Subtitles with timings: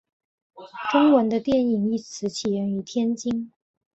[0.91, 3.51] 中文的电影一词起源于天津。